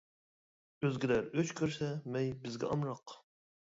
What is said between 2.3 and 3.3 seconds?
بىزگە ئامراق.